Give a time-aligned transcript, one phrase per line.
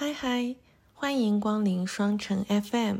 [0.00, 0.54] 嗨嗨，
[0.92, 2.98] 欢迎光临双城 FM。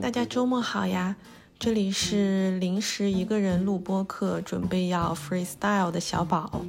[0.00, 1.14] 大家周末好呀！
[1.58, 6.64] 这里是临时一个人录播课，准备要 freestyle 的小宝。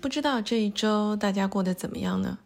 [0.00, 2.38] 不知道这一周大家过得怎么样呢？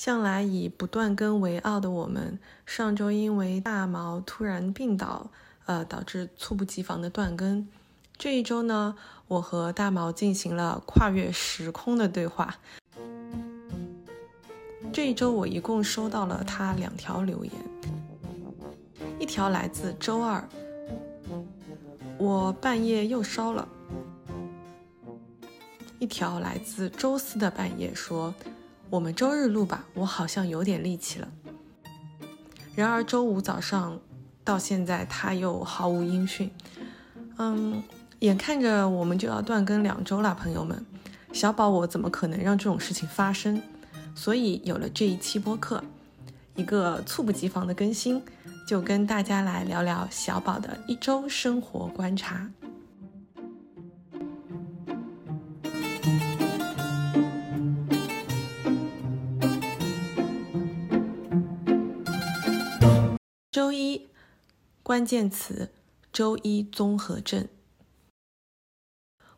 [0.00, 5.30] 向来以不断更为傲的我们，上周因为大毛突然病倒，
[5.66, 7.68] 呃，导致猝不及防的断更。
[8.16, 8.96] 这一周呢，
[9.28, 12.56] 我和大毛进行了跨越时空的对话。
[14.90, 17.52] 这一周我一共收到了他两条留言，
[19.18, 20.42] 一条来自周二，
[22.16, 23.68] 我半夜又烧了；
[25.98, 28.32] 一条来自周四的半夜说。
[28.90, 31.28] 我们周日录吧，我好像有点力气了。
[32.74, 34.00] 然而周五早上
[34.42, 36.50] 到现在他又毫无音讯。
[37.38, 37.82] 嗯，
[38.18, 40.84] 眼看着我们就要断更两周了，朋友们，
[41.32, 43.62] 小宝我怎么可能让这种事情发生？
[44.14, 45.84] 所以有了这一期播客，
[46.56, 48.20] 一个猝不及防的更新，
[48.66, 52.50] 就跟大家来聊聊小宝的一周生活观察。
[63.80, 64.08] 一，
[64.82, 65.70] 关键词：
[66.12, 67.48] 周一综合症。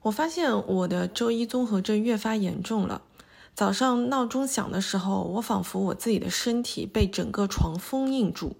[0.02, 3.02] 我发现我的周一综合症越发严重了。
[3.54, 8.56] 早上闹钟响的时候，我仿佛我自己的身体被整个床封印住。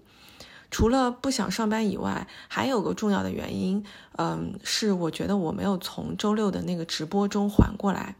[0.71, 3.85] 除了不想上班以外，还有个重要的原因，
[4.17, 8.15] 嗯，是我觉得我没有从周六的那个直播中缓过来。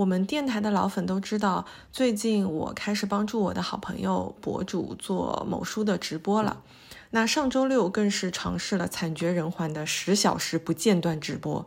[0.00, 6.62] 我们电台的老粉都知道，最近我开始帮助我的好朋友博主做某书的直播了。
[7.10, 11.66] 那上周六更是尝试了惨绝人寰的十小时不间断直播。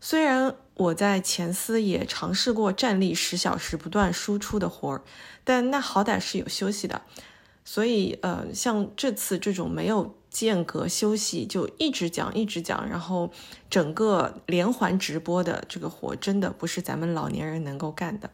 [0.00, 5.02] 虽然我在前司也尝试过站立十小时不断输出的活儿，
[5.44, 7.02] 但那好歹是有休息的。
[7.64, 10.16] 所以，呃，像这次这种没有。
[10.34, 13.30] 间隔休息就一直讲一直讲，然后
[13.70, 18.28] 整个连环直播的这个活真的不是咱们老年人能够干的。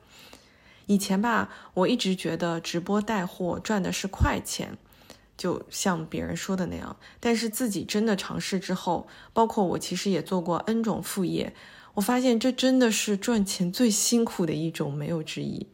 [0.86, 4.78] 以前吧，我一直觉得直播带货赚的是快钱，
[5.36, 6.96] 就像别人说的那样。
[7.20, 11.54] 但是自己真的尝试之后，包括我其实也做过 N 种副业，
[11.92, 15.66] 我发现这真的是赚钱最辛苦的一种，没有之一。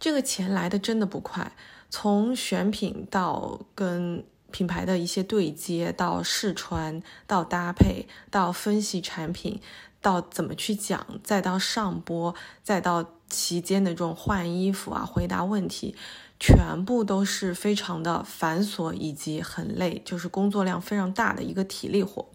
[0.00, 1.52] 这个钱来的真的不快，
[1.88, 4.24] 从选品到跟。
[4.50, 9.60] 品牌的一些对接，到试穿，到搭配，到分析产品，
[10.00, 15.96] 到怎么去讲，再到上播，再到期间的这种换衣服啊，回答问题，
[16.38, 22.30] 全部都是非常的繁琐以及很累，就是工作量非常大的一个体力活。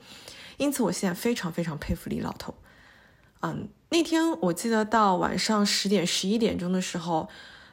[0.58, 2.54] 因此，我现在非常非常佩服李老头。
[3.40, 7.30] 嗯，那天我记得到晚上十点、十一点钟的时候，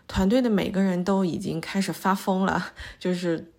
[0.06, 3.52] 团队的每个人都已经开始发疯了，就是。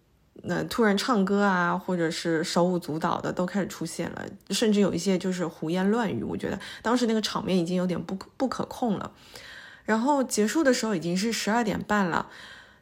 [0.43, 6.23] 那突然唱歌啊，或者是手舞足蹈的都开始出现了，甚至有一些就是胡言乱语。
[6.23, 9.11] 我觉得当时那个场面已经有点不不可控了。
[9.85, 12.29] 然后结束的时候已经是十二点半了，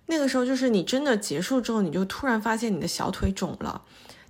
[0.08, 3.82] 那个时候就是你真的结束之后，你就突然发现你的小腿肿了，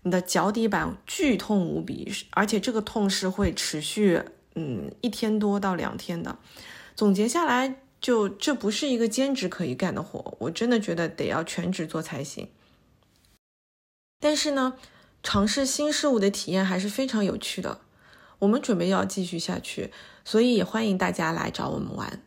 [0.04, 4.22] 你的脚底板剧痛无比，而且这个痛是会持续
[4.54, 6.38] 嗯一天多到两天的。
[6.96, 12.48] 总结下来，就这不是一个兼职可以干的活，我真的觉得得要全职做才行。
[14.20, 14.74] 但是呢，
[15.22, 17.82] 尝试新事物的体验还是非常有趣的。
[18.40, 19.92] 我们准备要继续下去，
[20.24, 22.22] 所以也欢迎大家来找我们玩。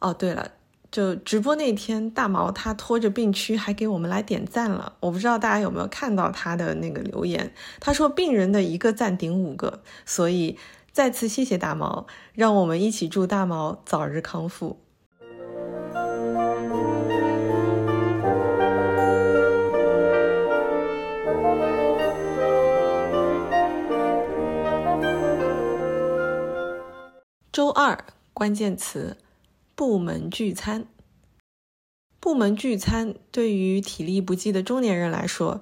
[0.00, 0.52] 哦，对了，
[0.90, 4.94] 就直播那天，大毛他拖着病躯还给我们来点赞了。
[5.00, 10.58] 我不知道大家有没有看到他的那个留言，他说病人的一个赞顶五个，所以
[10.92, 14.78] 再次谢谢大毛，让我们一起祝大毛早日康复。
[27.68, 29.18] 周二关键词：
[29.74, 30.86] 部门聚餐。
[32.18, 35.60] 部门聚餐对于体力不济的中年人来说，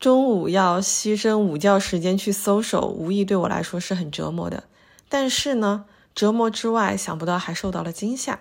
[0.00, 4.64] 中午要牺牲午觉时间去搜手，无疑对我来说是很折磨的。
[5.08, 5.84] 但是呢，
[6.16, 8.40] 折磨之外，想不到还受到了惊吓。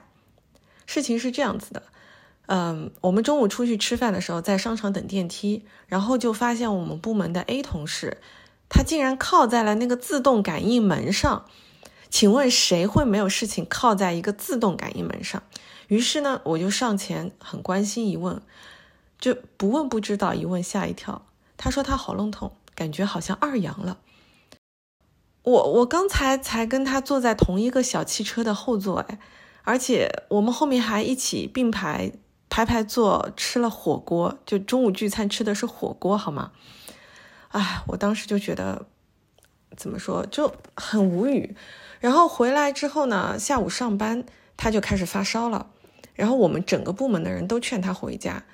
[0.88, 1.84] 事情是这样子的，
[2.48, 8.18] 嗯，我们中午出去吃饭的时候，在商场等电梯，然后就发现我们部门的 A 同事，
[8.68, 11.46] 他竟然靠在了那个自动感应门上。
[12.10, 15.44] 请问谁会没有事情靠在一个自动感应门上？
[15.88, 18.42] 于是呢，我就上前很关心一问，
[19.20, 21.26] 就不问不知道，一问吓一跳。
[21.58, 24.00] 他说他喉咙痛，感觉好像二阳了。
[25.44, 29.20] 我我刚才才跟他坐在同一个小汽车的后座，哎，
[29.64, 32.14] 而且我们后面还一起并排
[32.50, 36.52] 排排坐吃了火锅，就中午聚餐吃的是火锅，好吗？
[37.50, 38.88] 哎，我当时就觉得
[39.76, 41.56] 怎么说就很无语。
[42.00, 44.24] 然后回来之后呢，下午上班
[44.58, 45.72] 他就开始发烧了，
[46.14, 48.46] 然后我们整个部门的人都劝他回家，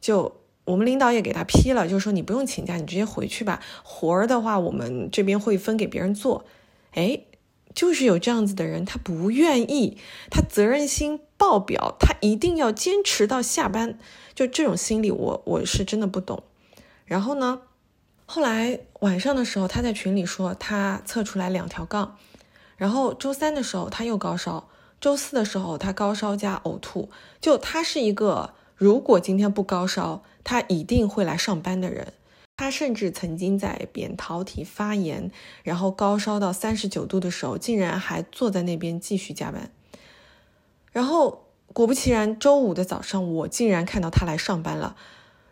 [0.00, 3.60] 就我们领导也给他批了，就说你不用请假，你直接回去吧。
[3.82, 6.44] 活儿的话，我们这边会分给别人做。
[6.92, 7.22] 哎，
[7.74, 9.96] 就是有这样子的人，他不愿意，
[10.30, 13.98] 他责任心爆表，他一定要坚持到下班。
[14.34, 16.42] 就这种心理，我我是真的不懂。
[17.04, 17.62] 然后呢，
[18.30, 22.18] 后来晚上的时候，他在群里说他测出来两条杠。
[22.76, 24.68] 然后周三的时候他又高烧，
[25.00, 27.08] 周四的时候他高烧加呕吐，
[27.40, 32.12] 就他是一个如果今天不高烧，他一定会来上班的人。
[32.58, 35.30] 他甚至曾经在扁桃体发炎，
[35.62, 39.70] 然后高烧到三十九度的时候，竟然还坐在那边继续加班。
[40.92, 44.96] 然后果不其然，周五的早上我竟然看到他来上班了。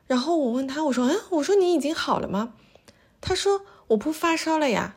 [0.06, 2.52] 然后我问他，我说：“嗯，我说你已经好了吗？”
[3.20, 4.96] 他说：“我不发烧了呀。”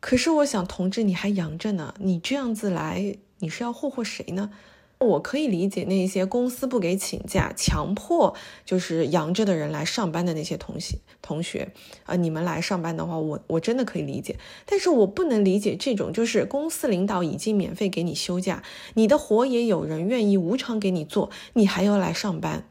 [0.00, 4.50] 可是我想，同志你还阳着呢，你这样子来，你是要霍霍谁呢？
[4.98, 8.34] 我可以理解那些公司不给请假，强迫
[8.64, 11.72] 就是阳着的人来上班的那些同学同学
[12.04, 14.36] 啊，你们来上班的话，我我真的可以理解。
[14.66, 18.64] 但是我不能理解这种，就是公司领导已经免费给你休假，
[18.94, 22.64] 你的活也有人愿意无偿给你做，你还要来上班，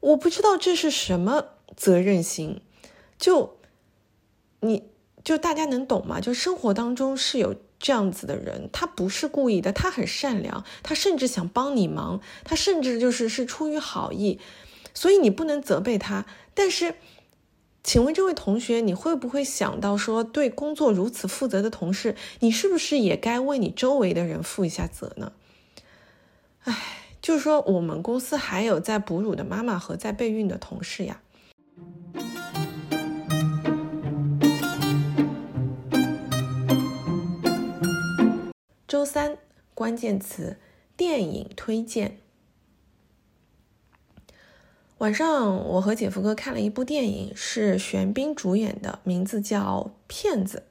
[0.00, 2.62] 我不知道这是什么责任心，
[3.18, 3.56] 就
[4.62, 4.84] 你。
[5.24, 6.20] 就大家能懂吗？
[6.20, 14.40] 就生活当中是有这样子的人，他不是故意的，他很善良，他甚至想帮你忙，他甚至就是是出于好意，
[14.92, 16.26] 所以你不能责备他。
[16.54, 16.96] 但是，
[17.84, 25.30] 请问这位同学，你会不会想到说，对工作如此负责的同事，你是不是也该为你周围的人负一下责呢？
[26.64, 26.76] 哎，
[27.22, 31.20] 就是说，我们公司还有在哺乳的妈妈和在备孕的同事呀。
[38.92, 39.38] 周三
[39.72, 40.58] 关键词
[40.98, 42.18] 电影推荐。
[44.98, 50.64] 晚上我和姐夫哥看了一部电影，是玄彬主演的，名字叫《骗子》。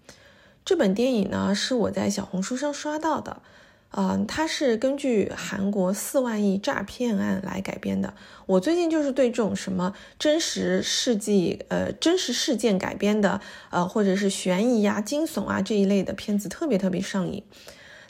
[0.64, 3.42] 这本电影呢是我在小红书上刷到的，
[3.90, 8.14] 嗯，它是根据韩国四万亿诈骗案来改编的。
[8.46, 13.42] 我最近就是对这种什么真实事迹、呃真实事件改编的，
[13.72, 17.44] 呃或者是悬疑啊、惊悚啊这一类的片子特别特别上瘾。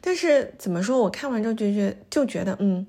[0.01, 1.00] 但是怎么说？
[1.00, 2.86] 我看完之后就觉就觉得，嗯，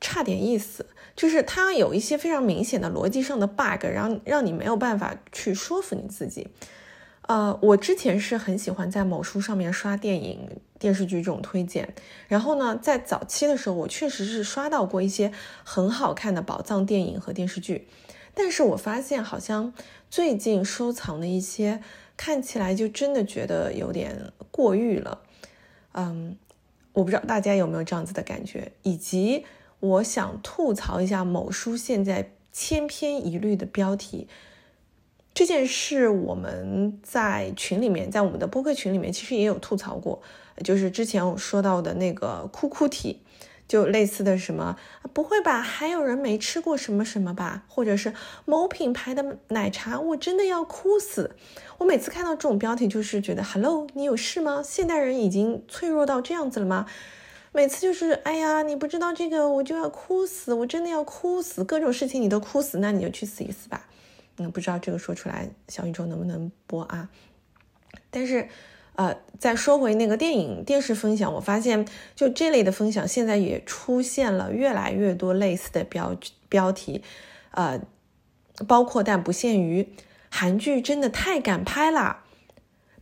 [0.00, 0.86] 差点意思。
[1.16, 6.48] 就是它有一些非常明显的逻辑上的 bug，让让你没有办法去说服你自己。
[7.22, 10.46] 呃，我之前是很喜欢在某书上面刷电影、
[10.78, 11.94] 电视剧这种推荐。
[12.28, 15.32] 然后呢，在早期的时候，我确实是刷到过一些
[15.62, 17.88] 很好看的宝藏电影和电视剧。
[18.34, 19.72] 但是我发现，好像
[20.10, 21.80] 最近收藏的一些
[22.16, 25.20] 看起来就真的觉得有点过誉了。
[25.94, 26.36] 嗯，
[26.92, 29.44] 我不知道大家有没有这样子的感觉，以及
[29.80, 34.28] 我想吐槽一下某书现在千篇一律的标题
[35.32, 40.20] 这件事，我们在群里面，在我们的播客群里面，其实也有吐槽过，
[40.62, 43.20] 就是之前我说到的那个哭哭体。
[43.74, 44.76] 就类似的什么，
[45.12, 45.60] 不会吧？
[45.60, 47.64] 还有人没吃过什么什么吧？
[47.66, 48.14] 或者是
[48.44, 51.34] 某品牌的奶茶，我真的要哭死！
[51.78, 54.62] 我每次看到这种标题，就是觉得，Hello，你有事吗？
[54.64, 56.86] 现代人已经脆弱到这样子了吗？
[57.50, 63.88] 每次就是，哎呀，你不知道这个，我就要哭死，我真的要哭死，各种事情你都哭死，那你就去死一死吧。
[64.36, 67.08] 嗯，不知道这个说出来，小宇宙能不能播啊？
[68.12, 68.46] 但是。
[68.96, 76.16] 呃，再说回那个电影电视分享，我发现就这类的分享，现在也出现了越来越多类似的标
[76.48, 77.02] 标题，
[77.50, 77.80] 呃，
[78.68, 79.88] 包括但不限于
[80.30, 82.20] 韩剧真的太敢拍了，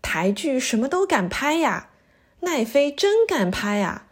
[0.01, 1.91] 台剧什么都敢拍呀，
[2.41, 4.07] 奈飞真敢拍呀。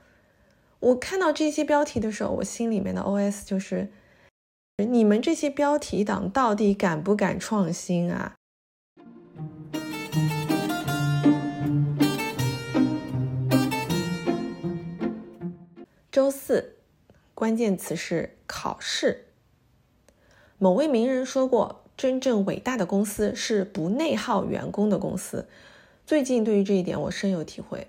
[0.80, 3.90] 我看到这些标题的时候，我心里面的 OS 就是：
[4.76, 8.36] 你们这些标题党到底敢不敢创新啊？
[16.12, 16.74] 周四，
[17.36, 19.26] 关键词是考试。
[20.58, 25.46] 某位名人说过：“真正伟大的公司是不内耗员工的公司。”
[26.04, 27.86] 最近对于这一点，我深有体会。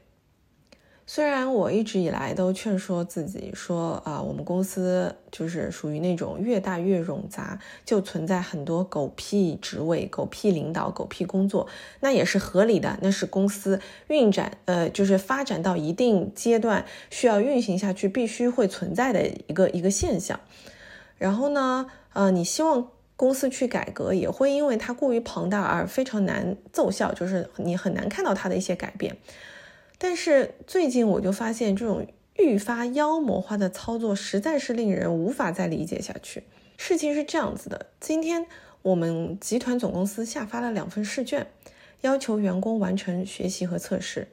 [1.13, 11.67] 虽然我一直以来都劝说自己说啊，我们公司就是属于那种越大越冗杂，就存在很多狗屁职位、狗屁领导、狗屁工作，
[11.99, 20.39] 那也是合理的，那是公司运展呃，就是发展到一定阶段需要运行下去必须会存在的一个一个现象。
[21.17, 22.87] 然后呢，呃，你希望
[23.17, 29.17] 公司去改革，也会因为它过于庞大而非常难奏效，就是你很难看到它的一些改变。
[30.03, 36.41] 但是最近我就发现，这种愈发妖魔化的操作实在是令人无法再理解下去。
[36.75, 38.47] 事情是这样子的：今天
[38.81, 41.51] 我们集团总公司下发了两份试卷，
[42.01, 44.29] 要求员工完成学习和测试，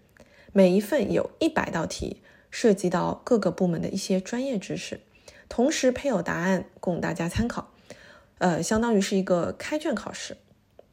[0.55, 5.03] 每一份有一百道题，涉及到各个部门的一些专业知识，
[5.51, 7.75] 同时配有答案供大家参考。
[8.39, 10.39] 呃，相当于是一个开卷考试。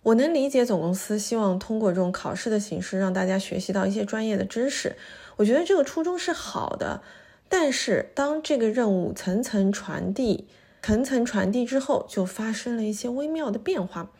[0.06, 4.96] 我能理解总公司希望通过这种考试的形式让大家学习到一些专业的知识，
[5.38, 7.02] 我觉得这个初衷是好的。
[7.50, 10.48] 但是当这个任务层层传递、
[10.84, 14.12] 层层传递之后，就发生了一些微妙的变化。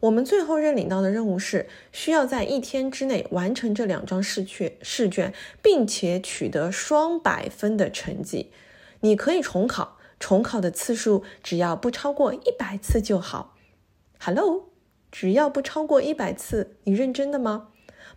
[0.00, 5.32] 我们最后认领到的任务是需要在一天之内完成这两张试卷，试卷，
[5.62, 8.50] 并且取得双百分的成绩。
[9.00, 13.56] 你可以重考，重考的次数只要不超过一百次就好。
[14.18, 14.69] Hello。
[15.10, 17.68] 只要不超过一百次，你认真的吗？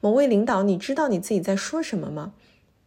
[0.01, 2.33] 某位领导，你知道你自己在说什么吗？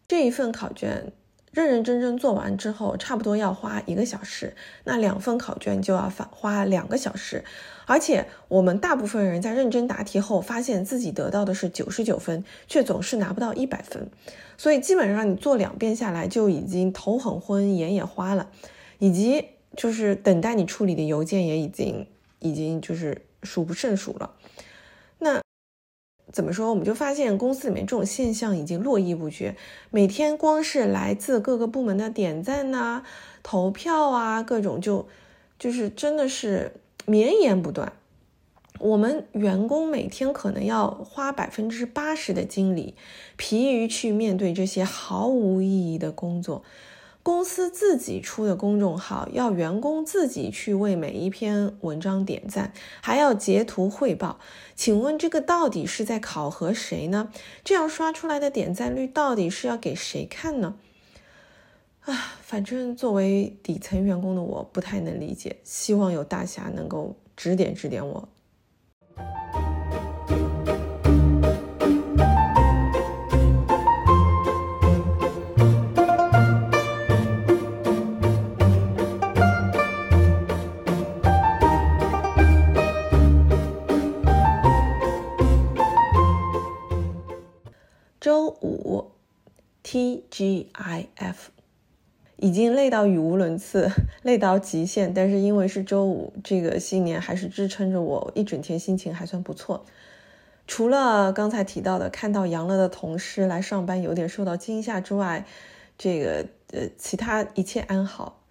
[0.06, 1.12] 这一份考卷
[1.50, 7.42] 认认真真做完之后，差不多要花一个小时，那两份考卷就要花花两个小时，
[7.86, 14.10] 而且我们大部分人在认真答题后，发现自己得到的是九十九分，却总是拿不到一百分，
[14.58, 18.50] 所以基本上你做两遍下来就已经头很昏，眼也花了，
[18.98, 22.06] 以及就是等待你处理的邮件也已经
[22.38, 23.22] 已经就是。
[23.42, 24.34] 数不胜数了，
[25.18, 25.40] 那
[26.32, 26.70] 怎么说？
[26.70, 29.56] 我们就发现公司里面这种现象已经络绎不绝，
[29.90, 33.04] 每天光是来自各个部门的点赞呐、
[33.42, 35.06] 投票啊，各种就
[35.58, 36.72] 就是真的是
[37.06, 37.92] 绵延不断。
[38.78, 42.94] 我们员工每天可能要花百分之八十的精力，
[43.36, 46.62] 疲于去面对这些毫无意义的工作。
[47.26, 54.38] 公司自己出的公众号，要员工自己去为每一篇文章点赞，还要截图汇报。
[54.76, 57.32] 请问这个到底是在考核谁呢？
[57.64, 60.76] 这样刷出来的点赞率到底是要给谁看呢？
[62.02, 68.28] 啊，反正作为底层员工的我不太能理解，希望有大侠能够指点指点我。
[90.36, 91.48] G I F，
[92.36, 93.88] 已经累到语无伦次，
[94.22, 95.14] 累到极限。
[95.14, 99.86] 但是因为是周五，这个信念还是支撑着我一整天，心情还算不错。
[100.66, 105.46] 除了刚才提到的看到阳了的同事来上班有点受到惊吓之外，
[105.96, 108.42] 这个呃，其他一切安好。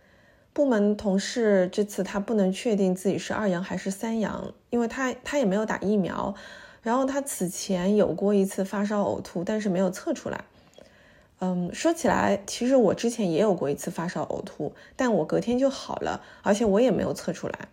[0.54, 6.34] 部门同事这次他不能确定自己是二阳还是三阳，因为他他也没有打疫苗。
[6.82, 10.46] 然后他此前有过一次发烧呕吐，但是没有测出来。
[11.42, 17.68] 嗯，说起来，其实我之前也有过一次发烧呕吐，但我隔天就好了，而且我也没有测出来。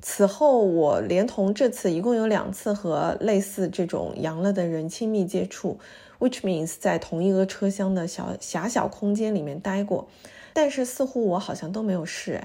[0.00, 5.80] 此后，我连同这次一共有两次和类似这种阳了的人亲密接触
[6.20, 10.08] ，which means 在同一个车厢的小狭小空间里面待过，
[10.52, 12.42] 但是似乎我好像都没有事。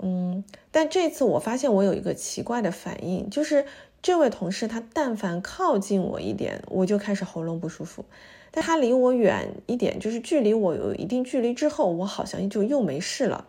[0.00, 3.64] 嗯，但这次我发现我有一个奇怪的反应，就是。
[4.02, 8.02] 这位同事，他但凡靠近我一点，我就开始喉咙不舒服；
[8.50, 13.46] 但他离我远一点，就是距离我有一定距离之后，我好像就又没事了。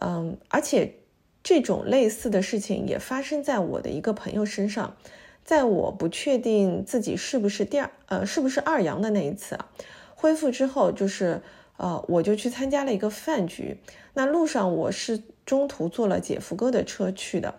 [0.00, 0.94] 嗯，而且
[1.44, 4.96] 这种类似的事情也发生在我的一个朋友身上。
[5.42, 9.68] 在我不确定自己是不是第二，呃，是不是二阳的那一次啊，
[10.14, 11.40] 恢复之后，就是
[11.76, 13.78] 呃，我就去参加了一个饭局。
[14.14, 17.54] 那路上我是中途坐了姐夫哥的车去的。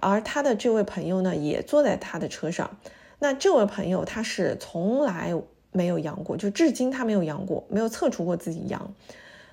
[0.00, 2.78] 而他的这位朋友呢，也坐在他的车上。
[3.18, 5.32] 那这位朋友他是从来
[5.72, 8.94] 没有阳过，就至今他没有阳过，没有测出过自己阳。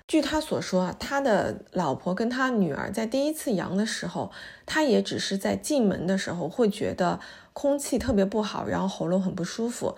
[0.07, 4.31] 据他所说啊，他的老婆跟他女儿在第一次阳的时候，
[4.65, 7.19] 他也只是在进门的时候会觉得
[7.53, 9.95] 空气特别不好，然后喉咙很不舒服。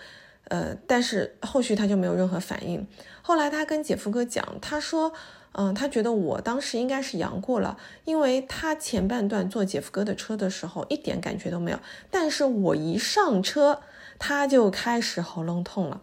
[0.49, 2.87] 呃，但是后续他就没有任何反应。
[3.23, 5.11] 后来他跟姐夫哥讲，他说。
[5.57, 11.79] 嗯，他觉得我当时应该是阳过了，因为他前半段坐姐夫哥的车的时候一点感觉都没有，
[12.11, 13.79] 但是我一上车
[14.19, 16.01] 他就开始喉咙痛了，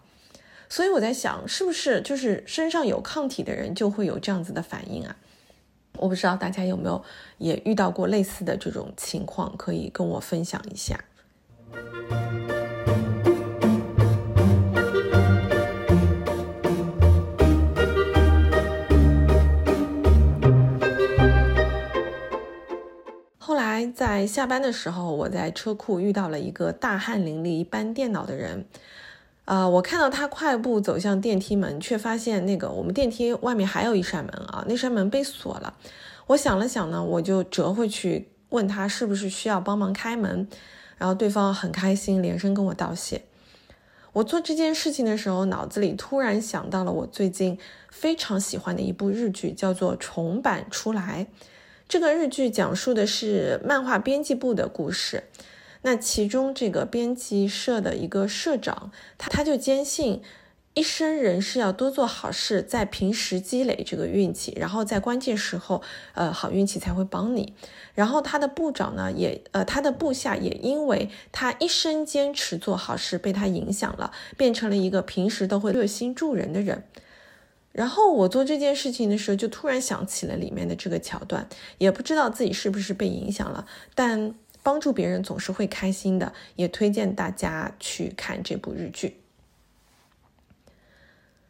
[0.70, 5.16] 所以我在想，是不是就是身上有抗体的人就会有这样子的反应啊？
[5.98, 7.04] 我不知道大家有没有
[7.36, 10.98] 也遇到过类似的这种情况，可以跟我分享一下。
[24.12, 28.66] 在下班的时候，我在车库遇到了一个大汗淋漓搬电脑的人。
[29.46, 35.72] 啊，我看到他快步走向电梯门，却发现那个我们电梯外面还有一扇门啊，那扇门被锁了。
[36.26, 40.46] 我想了想呢，我就折回去问他是不是需要帮忙开门，
[40.98, 43.22] 然后对方很开心，连声跟我道谢。
[44.12, 51.26] 我做这件事情的时候，脑子里突然想到了我最近非常喜欢的一部日剧，叫做《重版出来》。
[51.92, 55.24] 这个日剧讲述的是漫画编辑部的故事。
[55.82, 60.22] 那其中这个编辑社的一个社长，他他就坚信，
[60.72, 65.82] 一生人是要多做好事，在平时积累这个运气，然后在关键时候，
[66.14, 67.52] 呃，好运气才会帮你。
[67.94, 76.84] 然后他的部长呢，也呃，他的部下也因为他一生坚持做好事，被他影响了，变成了一个平时都会热心助人的人。
[77.72, 81.48] 然后我做这件事情的时候，就突然想起了里面的这个桥段，
[81.78, 84.34] 也不知道自己是不是被影响了，但。
[84.64, 89.20] 帮助别人总是会开心的，也推荐大家去看这部日剧。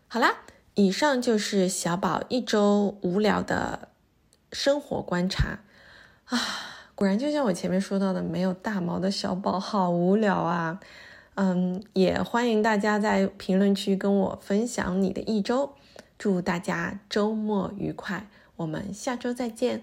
[0.09, 0.39] 好啦，
[0.73, 3.89] 以上就是小宝一周无聊的
[4.51, 5.59] 生活观察
[6.25, 6.39] 啊！
[6.95, 10.81] 果然就像我前面说到的，没有大毛的小宝好无聊啊。
[11.35, 15.75] 嗯，也欢迎大家在评论区跟我分享你的一周。
[16.23, 19.83] 祝大家周末愉快，我们下周再见。